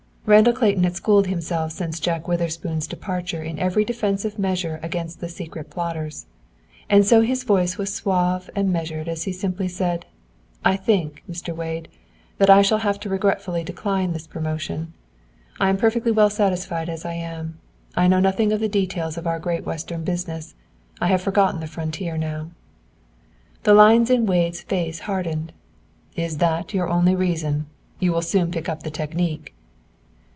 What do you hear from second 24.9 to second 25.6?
hardened.